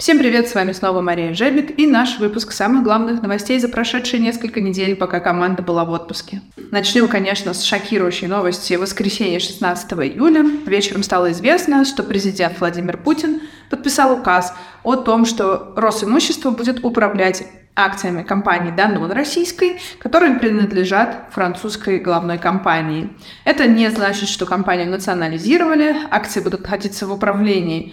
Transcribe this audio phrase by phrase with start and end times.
[0.00, 4.18] Всем привет, с вами снова Мария Жебик и наш выпуск самых главных новостей за прошедшие
[4.18, 6.40] несколько недель, пока команда была в отпуске.
[6.70, 8.72] Начнем, конечно, с шокирующей новости.
[8.76, 15.26] В воскресенье 16 июля вечером стало известно, что президент Владимир Путин подписал указ о том,
[15.26, 17.44] что Росимущество будет управлять
[17.76, 23.10] акциями компании Danone российской, которые принадлежат французской главной компании.
[23.44, 27.92] Это не значит, что компанию национализировали, акции будут находиться в управлении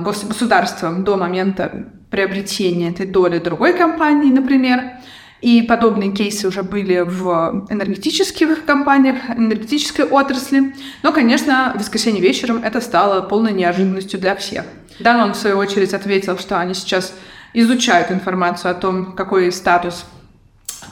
[0.00, 4.80] государством до момента приобретения этой доли другой компании, например.
[5.40, 10.72] И подобные кейсы уже были в энергетических компаниях, энергетической отрасли.
[11.02, 14.64] Но, конечно, в воскресенье вечером это стало полной неожиданностью для всех.
[15.00, 17.12] Данон, в свою очередь, ответил, что они сейчас
[17.54, 20.06] изучают информацию о том, какой статус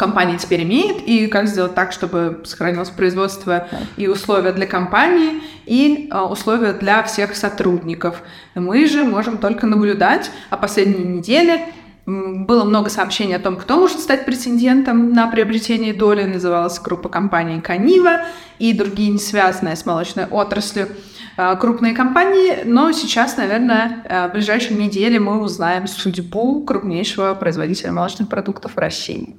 [0.00, 3.68] компания теперь имеет, и как сделать так, чтобы сохранилось производство
[3.98, 8.22] и условия для компании, и э, условия для всех сотрудников.
[8.54, 11.60] Мы же можем только наблюдать, а последние недели
[12.06, 16.24] было много сообщений о том, кто может стать претендентом на приобретение доли.
[16.24, 18.22] Называлась группа компаний Канива
[18.58, 20.88] и другие не связанные с молочной отраслью
[21.36, 22.62] э, крупные компании.
[22.64, 28.78] Но сейчас, наверное, э, в ближайшие недели мы узнаем судьбу крупнейшего производителя молочных продуктов в
[28.78, 29.36] России.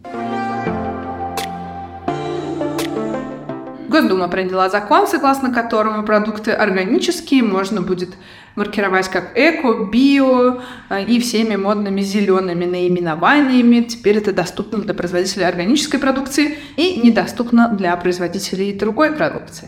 [3.92, 8.11] Госдума приняла закон, согласно которому продукты органические можно будет
[8.56, 13.81] маркировать как эко, био э, и всеми модными зелеными наименованиями.
[13.81, 19.67] Теперь это доступно для производителей органической продукции и недоступно для производителей другой продукции.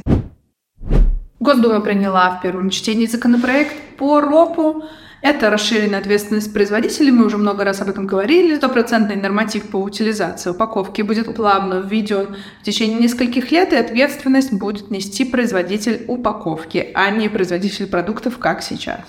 [1.41, 4.85] Госдума приняла в первом чтении законопроект по РОПу,
[5.23, 8.57] это расширенная ответственность производителей, мы уже много раз об этом говорили.
[8.57, 14.91] Стопроцентный норматив по утилизации упаковки будет плавно введен в течение нескольких лет, и ответственность будет
[14.91, 18.99] нести производитель упаковки, а не производитель продуктов, как сейчас.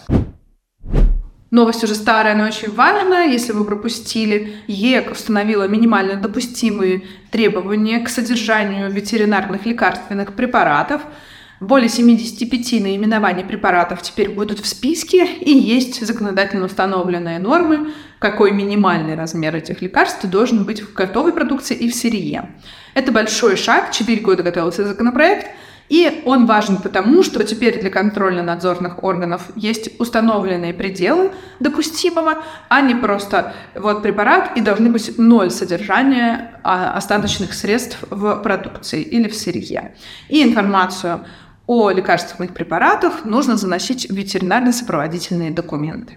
[1.50, 3.26] Новость уже старая, но очень важная.
[3.26, 11.02] Если вы пропустили, ЕК установила минимально допустимые требования к содержанию ветеринарных лекарственных препаратов–
[11.60, 19.14] более 75 наименований препаратов теперь будут в списке, и есть законодательно установленные нормы, какой минимальный
[19.14, 22.50] размер этих лекарств должен быть в готовой продукции и в сырье.
[22.94, 25.48] Это большой шаг, 4 года готовился законопроект,
[25.88, 32.94] и он важен потому, что теперь для контрольно-надзорных органов есть установленные пределы допустимого, а не
[32.94, 39.34] просто вот препарат и должны быть ноль содержания а, остаточных средств в продукции или в
[39.34, 39.94] сырье.
[40.28, 41.24] И информацию
[41.66, 46.16] о лекарственных препаратах нужно заносить в ветеринарно-сопроводительные документы.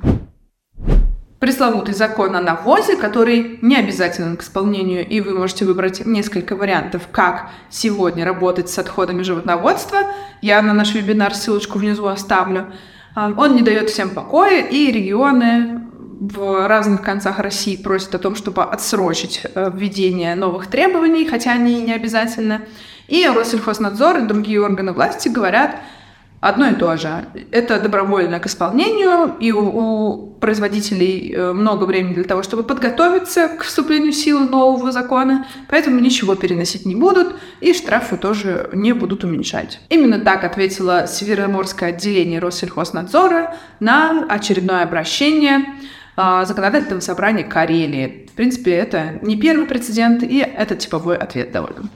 [1.40, 7.04] Пресловутый закон о навозе, который не обязателен к исполнению, и вы можете выбрать несколько вариантов,
[7.12, 10.00] как сегодня работать с отходами животноводства.
[10.42, 12.74] Я на наш вебинар ссылочку внизу оставлю.
[13.14, 15.88] А, он не дает всем покоя, и регионы
[16.20, 21.82] в разных концах России просят о том, чтобы отсрочить э, введение новых требований, хотя они
[21.82, 22.64] не обязательно.
[23.08, 25.76] И Россельхознадзор и другие органы власти говорят
[26.40, 27.26] одно и то же.
[27.52, 33.48] Это добровольно к исполнению, и у, у производителей э, много времени для того, чтобы подготовиться
[33.50, 38.94] к вступлению в силу нового закона, поэтому ничего переносить не будут, и штрафы тоже не
[38.94, 39.80] будут уменьшать.
[39.90, 45.66] Именно так ответило Североморское отделение Россельхознадзора на очередное обращение
[46.16, 48.28] э, законодательного собрания Карелии.
[48.32, 51.90] В принципе, это не первый прецедент, и это типовой ответ довольно.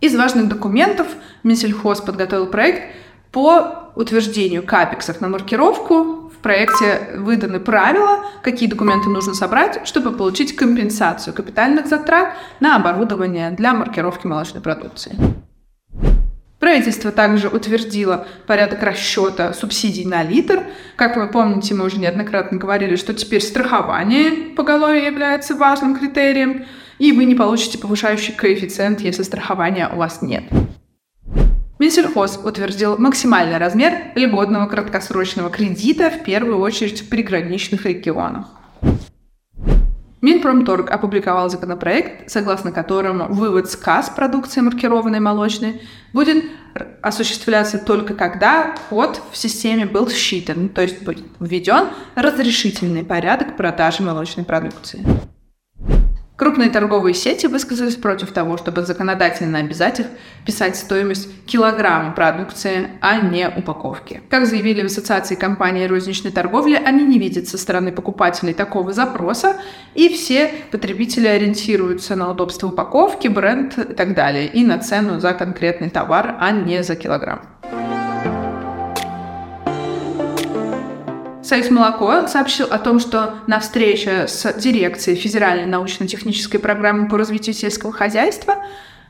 [0.00, 1.06] Из важных документов
[1.42, 2.94] Минсельхоз подготовил проект
[3.32, 6.30] по утверждению капексов на маркировку.
[6.30, 13.50] В проекте выданы правила, какие документы нужно собрать, чтобы получить компенсацию капитальных затрат на оборудование
[13.50, 15.16] для маркировки молочной продукции.
[16.60, 20.64] Правительство также утвердило порядок расчета субсидий на литр.
[20.96, 26.66] Как вы помните, мы уже неоднократно говорили, что теперь страхование поголовья является важным критерием
[26.98, 30.44] и вы не получите повышающий коэффициент, если страхования у вас нет.
[31.78, 38.46] Минсельхоз утвердил максимальный размер льготного краткосрочного кредита в первую очередь в приграничных регионах.
[40.22, 45.82] Минпромторг опубликовал законопроект, согласно которому вывод с касс продукции маркированной молочной
[46.14, 46.44] будет
[47.02, 54.02] осуществляться только когда код в системе был считан, то есть будет введен разрешительный порядок продажи
[54.02, 55.04] молочной продукции.
[56.36, 60.06] Крупные торговые сети высказались против того, чтобы законодательно обязать их
[60.44, 64.20] писать стоимость килограмма продукции, а не упаковки.
[64.28, 69.56] Как заявили в Ассоциации компаний розничной торговли, они не видят со стороны покупателей такого запроса,
[69.94, 75.32] и все потребители ориентируются на удобство упаковки, бренд и так далее, и на цену за
[75.32, 77.40] конкретный товар, а не за килограмм.
[81.46, 87.54] Союз молоко сообщил о том, что на встрече с дирекцией Федеральной научно-технической программы по развитию
[87.54, 88.56] сельского хозяйства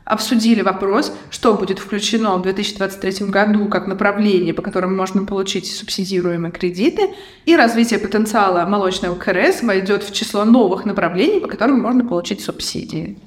[0.05, 6.51] обсудили вопрос, что будет включено в 2023 году как направление, по которому можно получить субсидируемые
[6.51, 7.09] кредиты,
[7.45, 13.17] и развитие потенциала молочного КРС войдет в число новых направлений, по которым можно получить субсидии.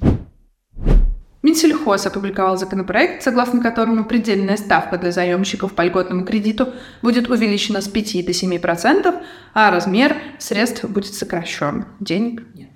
[1.43, 6.69] Минсельхоз опубликовал законопроект, согласно которому предельная ставка для заемщиков по льготному кредиту
[7.01, 9.21] будет увеличена с 5 до 7%,
[9.53, 11.85] а размер средств будет сокращен.
[11.99, 12.69] Денег нет.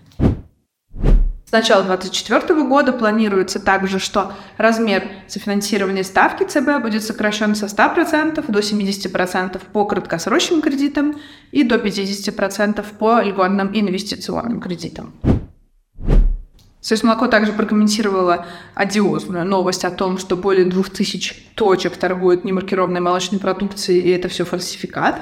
[1.48, 8.52] С начала 2024 года планируется также, что размер софинансирования ставки ЦБ будет сокращен со 100%
[8.52, 11.20] до 70% по краткосрочным кредитам
[11.52, 15.14] и до 50% по льготным инвестиционным кредитам.
[16.86, 18.46] Союз молоко также прокомментировала
[18.76, 24.46] одиозную новость о том, что более 2000 точек торгуют немаркированной молочной продукцией, и это все
[24.46, 25.20] фальсификат.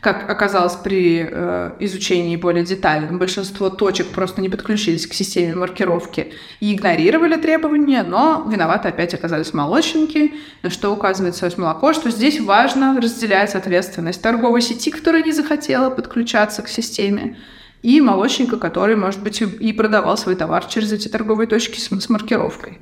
[0.00, 6.32] Как оказалось при э, изучении более детальном, большинство точек просто не подключились к системе маркировки
[6.60, 10.32] и игнорировали требования, но виноваты опять оказались молочники,
[10.62, 15.90] на что указывает Союз молоко, что здесь важно разделять ответственность торговой сети, которая не захотела
[15.90, 17.36] подключаться к системе,
[17.82, 22.78] и молочника, который, может быть, и продавал свой товар через эти торговые точки с, маркировкой.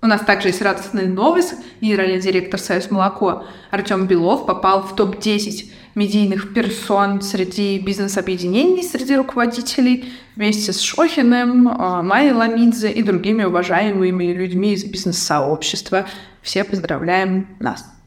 [0.00, 1.54] У нас также есть радостная новость.
[1.80, 10.12] Генеральный директор Союз молоко Артем Белов попал в топ-10 медийных персон среди бизнес-объединений, среди руководителей,
[10.36, 16.06] вместе с Шохиным, а, Майей Ламидзе и другими уважаемыми людьми из бизнес-сообщества.
[16.42, 17.97] Все поздравляем нас!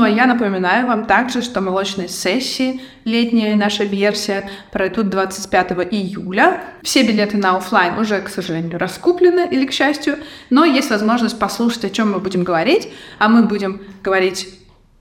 [0.00, 6.62] Ну а я напоминаю вам также, что молочные сессии, летняя наша версия, пройдут 25 июля.
[6.82, 10.16] Все билеты на офлайн уже, к сожалению, раскуплены или к счастью,
[10.48, 12.88] но есть возможность послушать, о чем мы будем говорить,
[13.18, 14.48] а мы будем говорить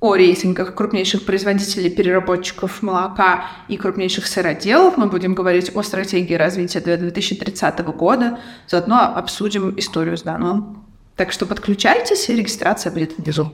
[0.02, 4.98] о рейтингах крупнейших производителей переработчиков молока и крупнейших сыроделов.
[4.98, 8.38] Мы будем говорить о стратегии развития до 2030 года.
[8.68, 10.86] Заодно обсудим историю с Даном.
[11.16, 13.54] Так что подключайтесь, регистрация будет внизу.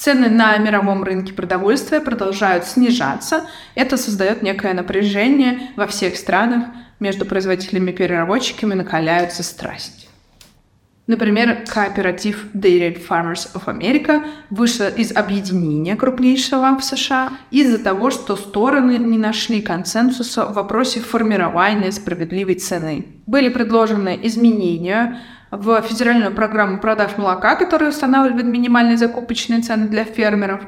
[0.00, 3.46] Цены на мировом рынке продовольствия продолжают снижаться.
[3.74, 6.68] Это создает некое напряжение во всех странах.
[7.00, 10.08] Между производителями и переработчиками накаляются страсти.
[11.06, 18.36] Например, кооператив Dairy Farmers of America вышел из объединения крупнейшего в США из-за того, что
[18.36, 23.04] стороны не нашли консенсуса в вопросе формирования справедливой цены.
[23.26, 25.20] Были предложены изменения
[25.50, 30.62] в федеральную программу продаж молока, которая устанавливает минимальные закупочные цены для фермеров.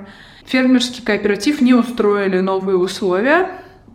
[0.44, 3.48] Фермерский кооператив не устроили новые условия,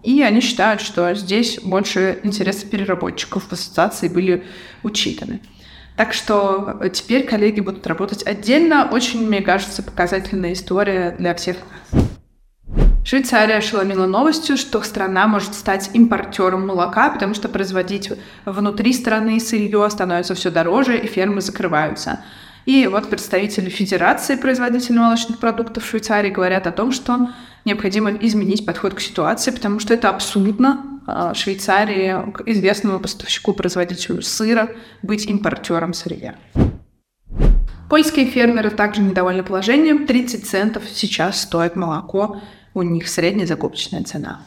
[0.04, 4.46] и они считают, что здесь больше интересы переработчиков в ассоциации были
[4.84, 5.42] учитаны.
[5.98, 8.88] Так что теперь коллеги будут работать отдельно.
[8.90, 11.58] Очень, мне кажется, показательная история для всех
[11.92, 12.17] нас.
[13.08, 18.12] Швейцария ошеломила новостью, что страна может стать импортером молока, потому что производить
[18.44, 22.20] внутри страны сырье становится все дороже, и фермы закрываются.
[22.66, 27.30] И вот представители Федерации производителей молочных продуктов Швейцарии говорят о том, что
[27.64, 32.14] необходимо изменить подход к ситуации, потому что это абсурдно а, Швейцарии,
[32.46, 34.72] известному поставщику, производителю сыра,
[35.02, 36.36] быть импортером сырья.
[37.90, 40.06] Польские фермеры также недовольны положением.
[40.06, 42.42] 30 центов сейчас стоит молоко
[42.78, 44.44] у них средняя закупочная цена.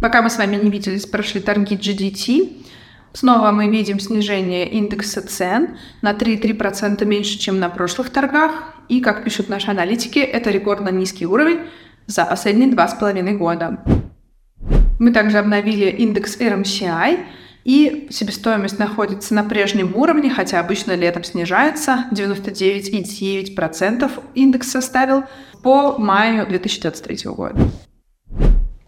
[0.00, 2.64] Пока мы с вами не виделись, прошли торги GDT.
[3.12, 8.52] Снова мы видим снижение индекса цен на 3,3% меньше, чем на прошлых торгах.
[8.88, 11.60] И, как пишут наши аналитики, это рекордно низкий уровень
[12.06, 13.84] за последние два с половиной года.
[14.98, 17.18] Мы также обновили индекс RMCI,
[17.64, 22.06] и себестоимость находится на прежнем уровне, хотя обычно летом снижается.
[22.12, 25.24] 99,9% индекс составил
[25.62, 27.58] по маю 2023 года.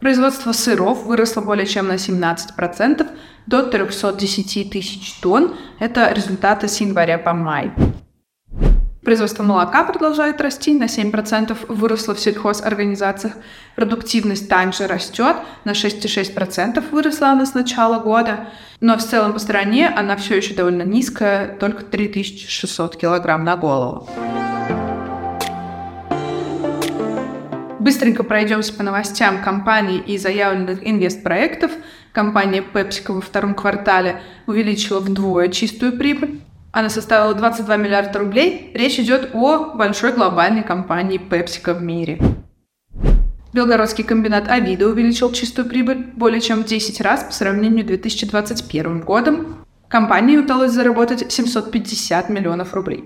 [0.01, 3.07] Производство сыров выросло более чем на 17%
[3.47, 5.55] до 310 тысяч тонн.
[5.79, 7.71] Это результаты с января по май.
[9.05, 13.35] Производство молока продолжает расти, на 7% выросло в сельхозорганизациях.
[13.75, 18.49] Продуктивность также растет, на 6,6% выросла она с начала года.
[18.81, 24.09] Но в целом по стране она все еще довольно низкая, только 3600 килограмм на голову.
[27.81, 31.73] Быстренько пройдемся по новостям компаний и заявленных инвестпроектов.
[32.13, 36.41] Компания PepsiCo во втором квартале увеличила вдвое чистую прибыль.
[36.73, 38.71] Она составила 22 миллиарда рублей.
[38.73, 42.19] Речь идет о большой глобальной компании PepsiCo в мире.
[43.53, 49.01] Белгородский комбинат Авида увеличил чистую прибыль более чем в 10 раз по сравнению с 2021
[49.03, 49.67] годом.
[49.89, 53.05] Компании удалось заработать 750 миллионов рублей.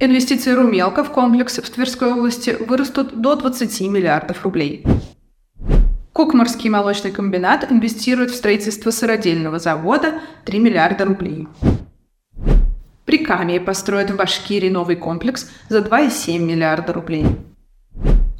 [0.00, 4.84] Инвестиции Румелка в комплекс в Тверской области вырастут до 20 миллиардов рублей.
[6.12, 10.14] Кукмарский молочный комбинат инвестирует в строительство сыродельного завода
[10.44, 11.46] 3 миллиарда рублей.
[13.14, 17.24] Прикамье построит в Башкирии новый комплекс за 2,7 миллиарда рублей.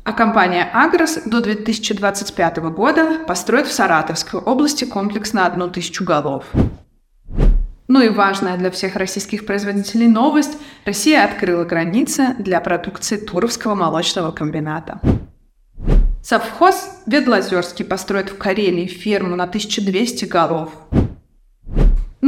[0.02, 6.46] А компания «Агрос» до 2025 года построит в Саратовской области комплекс на одну тысячу голов.
[7.86, 14.32] Ну и важная для всех российских производителей новость– Россия открыла границы для продукции Туровского молочного
[14.32, 15.00] комбината.
[16.20, 20.72] Совхоз Ведлозерский построит в Карелии ферму на 1200 голов.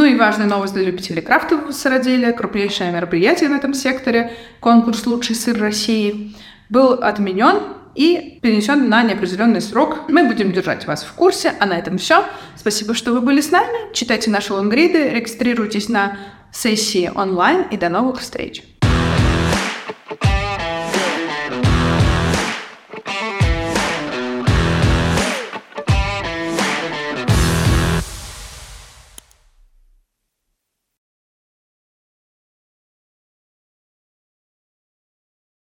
[0.07, 5.35] Ну и важная новость для любителей крафтового сыроделия, крупнейшее мероприятие в этом секторе, конкурс «Лучший
[5.35, 6.33] сыр России»,
[6.69, 7.61] был отменен
[7.97, 10.09] и перенесен на неопределенный срок.
[10.09, 11.55] Мы будем держать вас в курсе.
[11.59, 12.25] А на этом все.
[12.55, 13.93] Спасибо, что вы были с нами.
[13.95, 16.17] Читайте наши лонгриды, регистрируйтесь на
[16.53, 18.63] сессии онлайн и до новых встреч.